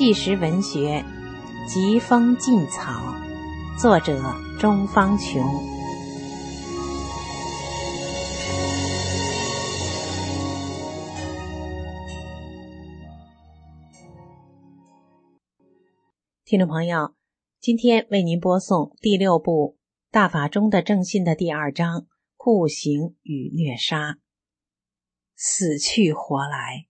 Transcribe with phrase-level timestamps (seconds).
[0.00, 1.04] 纪实文学
[1.68, 2.90] 《疾风劲草》，
[3.78, 4.18] 作者
[4.58, 5.42] 钟方琼。
[16.46, 17.14] 听众朋友，
[17.60, 19.76] 今天为您播送第六部
[20.10, 22.06] 《大法中的正信》的第二章
[22.38, 24.16] “酷刑与虐杀”。
[25.36, 26.89] 死去活来。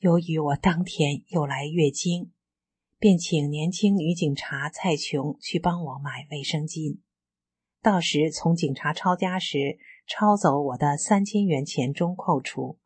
[0.00, 2.32] 由于我当天又来月经，
[2.98, 7.00] 便请年轻女警察蔡琼去帮我买卫生巾。
[7.82, 12.78] 到时从警察抄家时抄走我的三千元钱中扣除。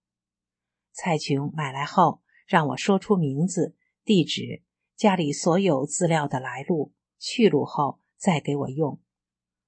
[0.91, 4.65] 蔡琼买来后，让我说出名字、地址、
[4.97, 9.01] 家里所有资料的来路、去路后再给我用。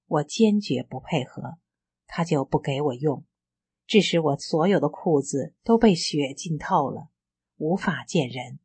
[0.07, 1.59] 我坚决不配合，
[2.07, 3.23] 他就不给我用。
[3.85, 7.07] 致使我所有的裤子都被血浸透了，
[7.57, 8.59] 无法见人。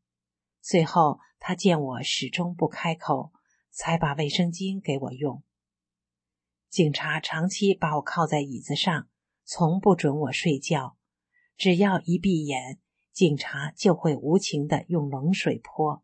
[0.60, 3.32] 最后，他见我始终不开口，
[3.70, 5.42] 才把卫生巾给我用。
[6.68, 9.08] 警察长期把我靠在椅子上，
[9.44, 10.96] 从不准我睡觉。
[11.56, 12.78] 只要一闭眼，
[13.12, 16.02] 警察就会无情的用冷水泼。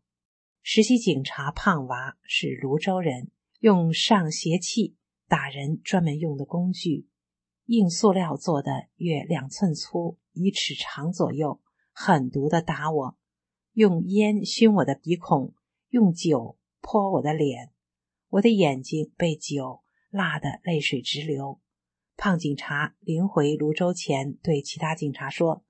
[0.61, 4.95] 实习警察胖娃是泸州人，用上斜器
[5.27, 7.07] 打人专门用的工具。
[7.65, 11.61] 硬塑料做的，约两寸粗，一尺长左右，
[12.01, 13.17] 狠毒的打我，
[13.73, 15.53] 用烟熏我的鼻孔，
[15.89, 17.73] 用酒泼我的脸，
[18.29, 21.59] 我的眼睛被酒辣得泪水直流。
[22.15, 25.65] 胖警察临回泸州前，对其他警察说：“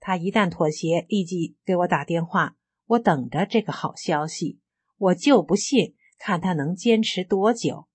[0.00, 4.60] 他一旦妥协，立即给我打电话，我等着这个好消息。
[4.96, 7.88] 我就不信，看他能坚持多久。”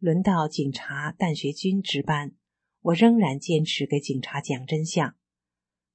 [0.00, 2.34] 轮到警察但学军值班，
[2.80, 5.14] 我仍然坚持给警察讲真相。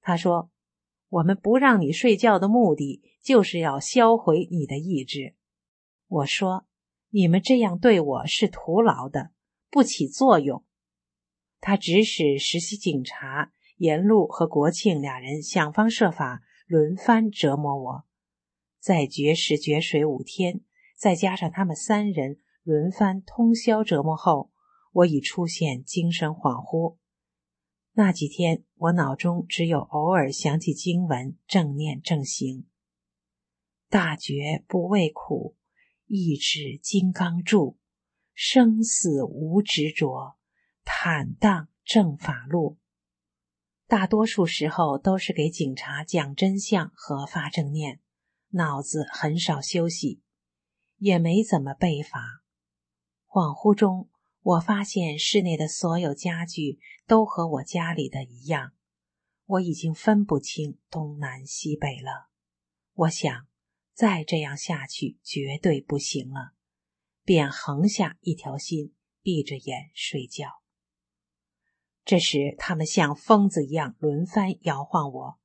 [0.00, 0.50] 他说
[1.10, 5.34] ：“我们不让你睡觉的目的，就是要销毁你的意志。”
[6.08, 6.64] 我说
[7.10, 9.30] ：“你们这样对我是徒劳的，
[9.70, 10.64] 不起作用。”
[11.60, 18.04] 他指使实习警察严路和国庆俩人想方设法轮番折磨我，
[18.80, 20.62] 在绝食绝水五天，
[20.96, 22.38] 再加上他们三人。
[22.62, 24.50] 轮番通宵折磨后，
[24.92, 26.98] 我已出现精神恍惚。
[28.02, 32.66] 那几天，我脑中只有偶尔想起经文，正念正行。
[33.90, 35.54] 大觉不畏苦，
[36.06, 37.76] 意志金刚柱，
[38.32, 40.38] 生死无执着，
[40.82, 42.78] 坦荡正法路。
[43.86, 48.00] 大多数时候都是给警察讲真相和发正念，
[48.52, 50.22] 脑子很少休息，
[50.96, 52.42] 也没怎么背法。
[53.26, 54.08] 恍惚中，
[54.42, 58.72] 我发现室内的所有家具都和我家里的一样，
[59.44, 62.30] 我已经分不清东南西北了。
[62.94, 63.46] 我想，
[63.92, 66.52] 再这样下去绝对不行了，
[67.22, 70.46] 便横下一条心，闭着眼睡觉。
[72.02, 75.38] 这时，他们像疯子一样轮番摇晃我，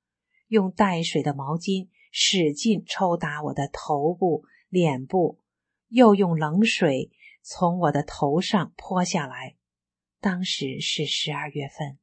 [0.47, 5.41] 用带水的毛巾使劲抽打我的头部、脸部，
[5.89, 7.11] 又用冷水。
[7.47, 9.55] 从我的头上泼下来。
[10.19, 11.99] 当时是十二月份，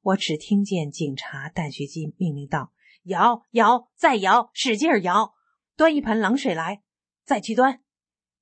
[0.00, 2.72] 我只听见警察戴学金命令道
[3.02, 5.34] ：“摇摇，再摇，使劲摇，
[5.76, 6.82] 端一盆冷水来，
[7.24, 7.82] 再去端，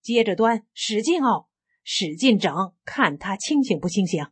[0.03, 1.49] 接着端，使劲熬，
[1.83, 4.27] 使劲整，看他清醒不清醒。”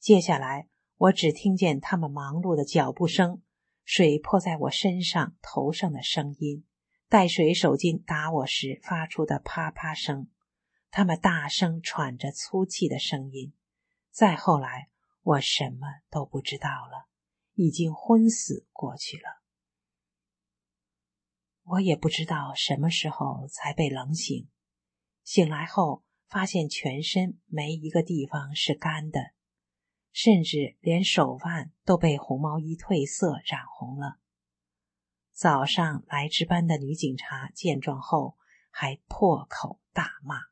[0.00, 3.42] 接下来，我只听见他们忙碌的脚步声，
[3.84, 6.64] 水泼在我身上、头上的声音，
[7.10, 10.28] 带水手巾打我时发出的啪啪声。
[10.90, 13.52] 他们大声喘着粗气的声音。
[14.10, 14.90] 再后来，
[15.22, 17.08] 我什么都不知道了，
[17.54, 19.40] 已经昏死过去了。
[21.62, 24.48] 我也不知道什么时候才被冷醒。
[25.22, 29.32] 醒来后，发现全身没一个地方是干的，
[30.12, 34.18] 甚至连手腕都被红毛衣褪色染红了。
[35.32, 38.36] 早上来值班的女警察见状后，
[38.70, 40.49] 还破口大骂。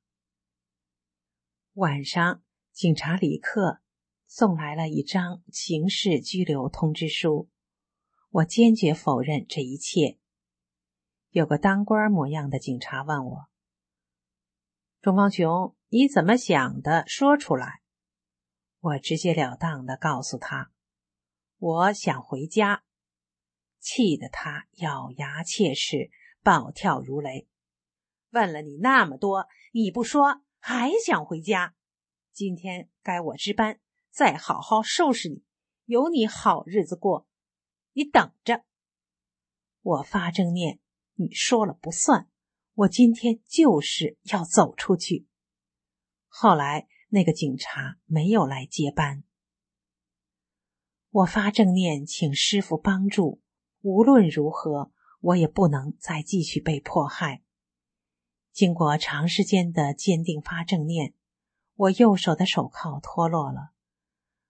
[1.78, 2.42] 晚上，
[2.72, 3.78] 警察李克
[4.26, 7.48] 送来了一张刑事拘留通知书。
[8.30, 10.18] 我坚决否认这一切。
[11.30, 13.46] 有个当官模样的警察问我
[15.00, 17.04] ：“钟方雄，你怎么想的？
[17.06, 17.80] 说出来。”
[18.82, 20.72] 我直截了当的告诉他
[21.58, 22.82] ：“我想回家。”
[23.78, 26.10] 气得他咬牙切齿，
[26.42, 27.46] 暴跳如雷。
[28.30, 30.42] 问了你那么多，你不说。
[30.58, 31.74] 还想回家？
[32.32, 35.42] 今天该我值班，再好好收拾你，
[35.86, 37.26] 有你好日子过。
[37.92, 38.64] 你等着！
[39.82, 40.78] 我发正念，
[41.14, 42.28] 你说了不算。
[42.74, 45.26] 我今天就是要走出去。
[46.28, 49.24] 后来那个警察没有来接班。
[51.10, 53.40] 我发正念，请师傅帮助。
[53.80, 57.42] 无论如何，我也不能再继续被迫害。
[58.58, 61.14] 经过长时间的坚定发正念，
[61.76, 63.70] 我右手的手铐脱落了。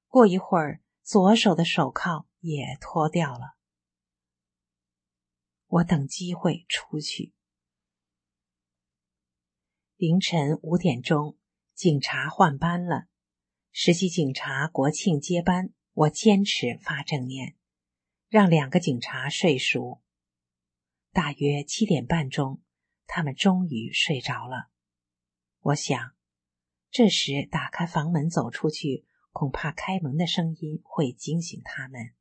[0.07, 3.59] 过一会儿，左手的手铐也脱掉了。
[5.67, 7.35] 我等机会出去。
[9.97, 11.37] 凌晨五点钟，
[11.75, 13.09] 警察换班了。
[13.73, 17.57] 实习警察国庆接班，我坚持发正念，
[18.31, 20.01] 让两个警察睡熟。
[21.13, 22.63] 大约七点半钟，
[23.09, 24.69] 他们终于睡着了。
[25.61, 26.13] 我想，
[26.91, 32.15] 这时打开房门走出去，恐怕开门的声音会惊醒他们。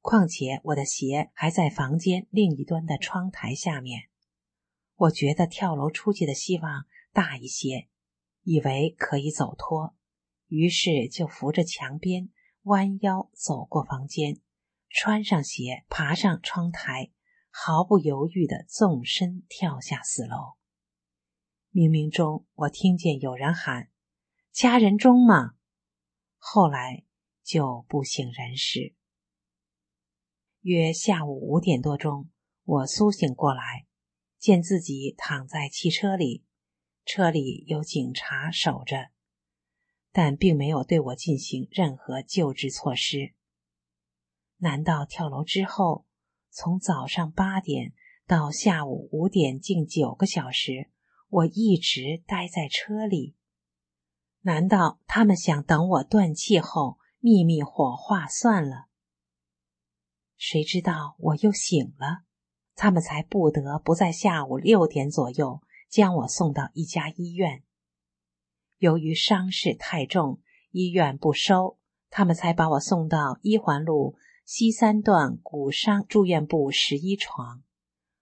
[0.00, 4.08] 况且我的鞋还在房间另一端的窗台下面。
[4.94, 7.88] 我觉得跳楼出去的希望大一些，
[8.42, 9.94] 以为可以走脱，
[10.46, 12.30] 于是就扶着墙边，
[12.62, 14.40] 弯腰走过房间，
[14.88, 17.10] 穿上鞋，爬上窗台，
[17.58, 20.56] 毫不犹豫地纵身跳下四楼。
[21.72, 23.88] 冥冥中，我听见有人喊
[24.52, 25.54] ：“家人中吗？”
[26.36, 27.04] 后来
[27.42, 28.94] 就不省人事。
[30.60, 32.28] 约下午五点多钟，
[32.62, 33.86] 我苏醒过来。
[34.38, 36.44] 见自己躺在汽车里，
[37.06, 39.08] 车里有警察守着，
[40.12, 43.32] 但并没有对我进行任何救治措施。
[44.58, 46.04] 难道跳楼之后，
[46.56, 47.92] 从早上八点
[48.26, 50.88] 到下午五点，近九个小时，
[51.28, 53.36] 我一直待在车里？
[54.40, 58.86] 难道他们想等我断气后秘密火化算了？
[60.38, 62.24] 谁知道我又醒了。
[62.74, 65.60] 他们才不得不在下午六点左右
[65.90, 67.64] 将我送到一家医院。
[68.78, 71.78] 由于伤势太重，医院不收，
[72.08, 77.64] 他们才把我送到一环路西三段骨伤住院部十一床。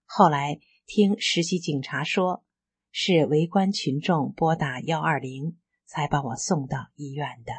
[0.06, 2.43] 后来听实习警察说，
[2.91, 7.53] 是围观群众拨打幺二零，才把我送到医院的。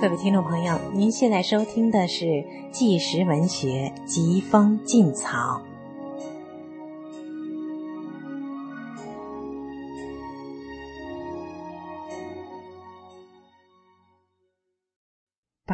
[0.00, 2.24] 各位听众朋友，您现在收听的是
[2.70, 5.60] 《纪实文学·疾风劲草》。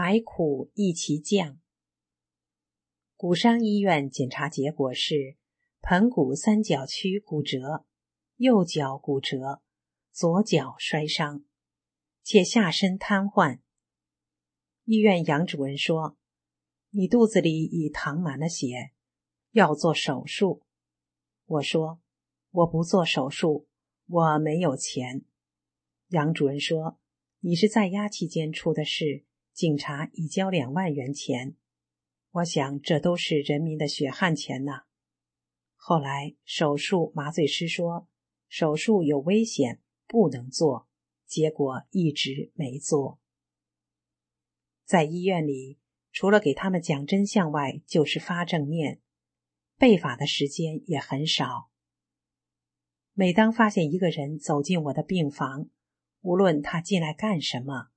[0.07, 1.59] 百苦一齐降。
[3.17, 5.37] 骨伤医院检查结果是：
[5.81, 7.85] 盆骨三角区骨折，
[8.37, 9.63] 右脚骨折，
[10.13, 11.45] 左脚摔伤，
[12.23, 13.59] 且下身瘫痪。
[14.85, 16.17] 医院杨主任说
[16.91, 18.93] ：“你肚子里已淌满了血，
[19.51, 20.63] 要做手术。”
[21.47, 22.01] 我说
[22.53, 23.67] ：“我不做手术，
[24.07, 25.25] 我没有钱。”
[26.11, 27.01] 杨主任说
[27.43, 29.25] ：“你是在押期间出的事，
[29.57, 31.57] 警察已交两万元钱。
[32.31, 34.83] 我想这都是人民的血汗钱呐。”
[35.77, 38.07] 后来手术麻醉师说
[38.49, 40.87] 手术有危险，不能做，
[41.25, 43.19] 结果一直没做。
[44.85, 45.79] 在医院里，
[46.13, 49.01] 除了给他们讲真相外，就是发正念，
[49.79, 51.71] 背法的时间也很少。
[53.15, 55.71] 每当发现一个人走进我的病房，
[56.21, 57.89] 无论他进来干什么，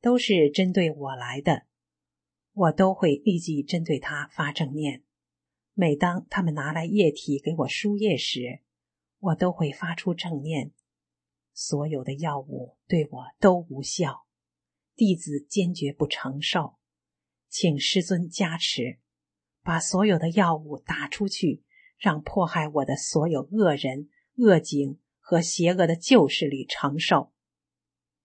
[0.00, 1.66] 都是针对我来的，
[2.52, 5.02] 我都会立即针对他发正念。
[5.74, 8.60] 每当他们拿来液体给我输液时，
[9.18, 10.72] 我都会发出正念。
[11.52, 14.26] 所有的药物对我都无效。
[14.96, 16.78] 弟子坚决不承受，
[17.48, 18.98] 请师尊加持，
[19.62, 21.62] 把所有的药物打出去，
[21.98, 27.32] 让迫害我的所有恶人、恶警和邪恶的旧势力承受。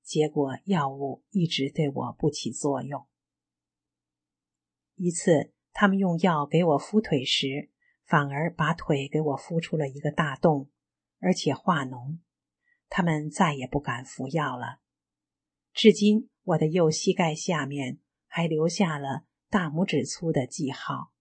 [0.05, 3.05] 结果，药物一直对我不起作用。
[4.95, 7.69] 一次，他们用药给我敷腿时，
[8.05, 10.69] 反而把腿给我敷出了一个大洞，
[11.19, 12.19] 而且化脓。
[12.87, 14.79] 他们再也不敢服药了。
[15.73, 16.29] 至今。
[16.45, 17.97] 我的右膝盖下面
[18.27, 21.11] 还留下了大拇指粗的记号。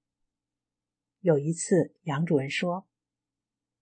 [1.21, 2.87] 有一次，杨主任说：“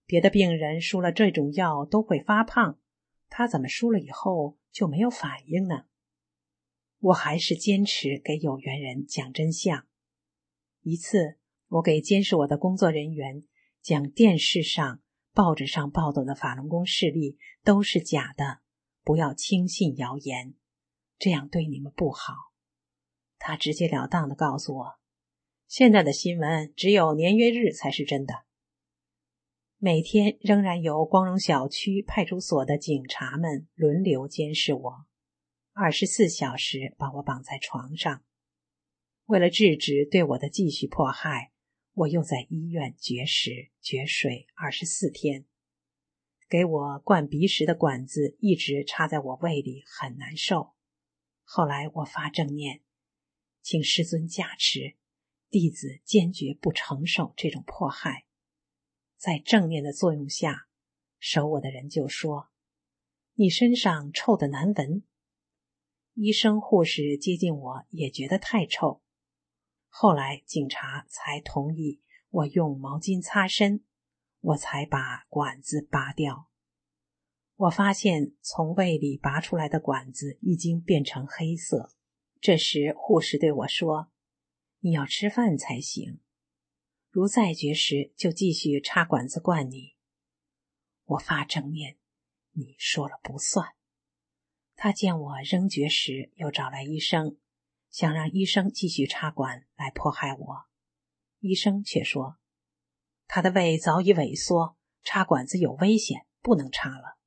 [0.07, 2.79] 别的病人输了这种药都会发胖，
[3.35, 5.87] 他怎么输了以后就没有反应呢？”
[7.01, 9.87] 我还是坚持给有缘人讲真相。
[10.83, 13.43] 一次，我给监视我的工作人员
[13.81, 18.61] 讲电视上、报纸上报道的法轮功事例都是假的，
[19.03, 20.55] 不要轻信谣言。
[21.19, 22.35] 这样对你们不好。
[23.39, 24.95] 他直截了当的告诉我，
[25.67, 28.45] 现在的新闻只有年月日才是真的。
[29.85, 35.07] 每天仍然由光荣小区派出所的警察们轮流监视我，
[35.73, 38.23] 二十四小时把我绑在床上。
[39.25, 41.51] 为了制止对我的继续迫害，
[41.95, 45.47] 我又在医院绝食绝水二十四天。
[46.49, 50.75] 给我灌鼻食的管子一直插在我胃里，很难受。
[51.43, 52.83] 后来我发正念，
[53.61, 54.95] 请师尊加持，
[55.51, 58.27] 弟子坚决不承受这种迫害。
[59.23, 60.67] 在正面的作用下，
[61.21, 62.51] 守我的人就说
[63.39, 65.05] ：“你身上臭的难闻。”
[66.15, 69.01] 医生护士接近我也觉得太臭。
[69.87, 73.85] 后来警察才同意我用毛巾擦身，
[74.41, 76.49] 我才把管子拔掉。
[77.55, 81.93] 我发现从胃里拔出来的管子已经变成黑色。
[82.41, 84.11] 这时护士对我说
[84.83, 86.19] ：“你要吃饭才行。”
[87.13, 89.97] 如再绝食，就继续插管子灌你。
[91.05, 91.99] 我发正面，
[92.53, 93.75] 你说了不算。
[94.77, 97.37] 他见我仍绝食，又找来医生，
[97.91, 100.65] 想让医生继续插管来迫害我。
[101.41, 102.39] 医生却说，
[103.27, 107.19] 他的胃早已萎缩，插管子有危险，不能插了。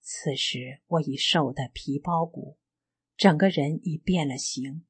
[0.00, 2.58] 此时我已瘦得皮包骨，
[3.16, 4.85] 整个人已变了形。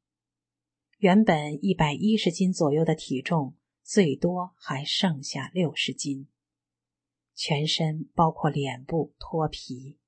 [0.98, 6.26] 原本一百一十斤左右的体重，最多还剩下六十斤。
[7.34, 9.98] 全身包括脸部脱皮，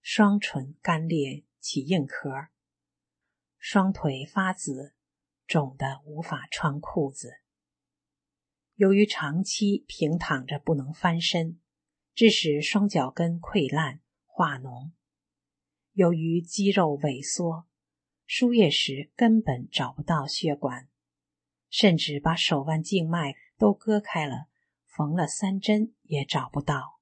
[0.00, 2.48] 双唇干裂起硬壳，
[3.58, 4.94] 双腿发紫，
[5.46, 7.42] 肿得无法穿裤子。
[8.76, 11.60] 由于长期平躺着不能翻身，
[12.14, 14.92] 致使双脚跟溃烂化脓。
[15.92, 17.66] 由于肌肉萎缩。
[18.32, 20.88] 输液时根本找不到血管，
[21.68, 24.46] 甚至把手腕静脉都割开了，
[24.86, 27.00] 缝了三针也找不到。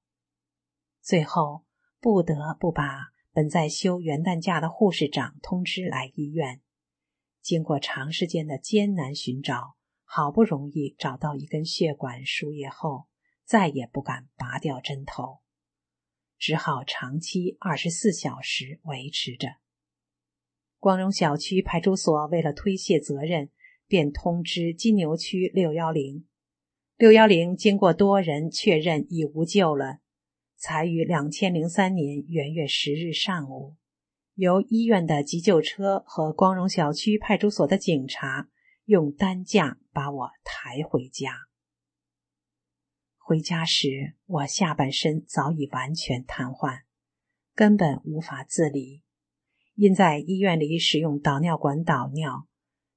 [1.03, 1.67] 最后
[2.01, 6.63] 不得不把本在休元旦假的护士长通知来医院。
[7.43, 13.07] 经过长时间的艰难寻找，好不容易找到一根血管输液后，
[13.45, 15.41] 再也不敢拔掉针头，
[16.39, 19.57] 只好长期二十四小时维持着。
[20.79, 23.51] 光荣小区派出所为了推卸责任，
[23.87, 26.27] 便通知金牛区六幺零。
[26.97, 29.99] 六幺零经过多人确认已无救了，
[30.57, 33.77] 才于两千零三年元月十日上午，
[34.35, 38.49] 由医院的急救车和光荣小区派出所的警察
[38.85, 41.33] 用担架把我抬回家。
[43.17, 46.83] 回家时，我下半身早已完全瘫痪，
[47.55, 49.03] 根本无法自理。
[49.79, 52.49] 因在医院里使用导尿管导尿，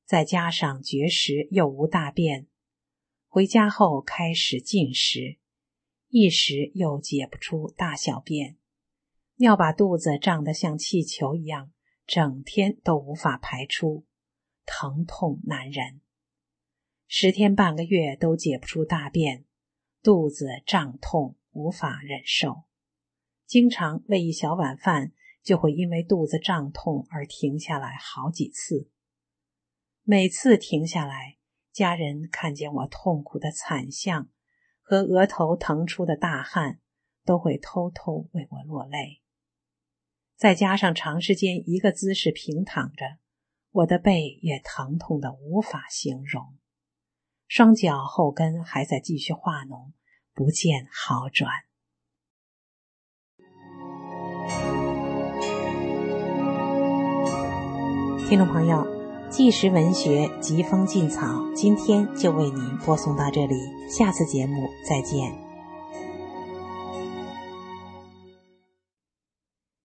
[0.03, 2.47] 再加上绝食又无大便，
[3.27, 5.37] 回家后开始进食，
[6.09, 8.57] 一时又解不出大小便，
[9.35, 11.71] 尿把肚子胀得像气球一样，
[12.07, 14.07] 整天都无法排出，
[14.65, 16.01] 疼痛难忍，
[17.05, 19.45] 十天半个月都解不出大便，
[20.01, 22.63] 肚子胀痛无法忍受，
[23.45, 25.13] 经常喂一小碗饭。
[25.43, 28.89] 就会因为肚子胀痛而停下来好几次。
[30.03, 31.37] 每次停下来，
[31.71, 34.29] 家人看见我痛苦的惨相
[34.81, 36.79] 和额头腾出的大汗，
[37.23, 39.21] 都会偷偷为我落泪。
[40.35, 43.19] 再加上长时间一个姿势平躺着，
[43.69, 46.57] 我的背也疼痛的无法形容，
[47.47, 49.91] 双脚后跟还在继续化脓，
[50.33, 51.51] 不见好转。
[58.31, 58.87] 听众朋友，
[59.29, 63.55] 纪实文学疾风劲草，今天就为您播送到这里，
[63.89, 65.50] 下次节目再见。